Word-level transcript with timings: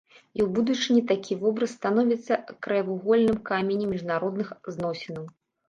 І 0.19 0.39
ў 0.43 0.45
будучыні 0.59 1.03
такі 1.11 1.37
вобраз 1.43 1.75
становіцца 1.81 2.39
краевугольным 2.63 3.39
каменем 3.53 3.95
міжнародных 3.99 4.53
зносінаў. 4.77 5.25